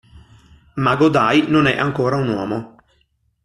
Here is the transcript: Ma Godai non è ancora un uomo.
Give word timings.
Ma 0.81 0.95
Godai 0.95 1.45
non 1.47 1.67
è 1.67 1.77
ancora 1.77 2.15
un 2.15 2.27
uomo. 2.29 2.75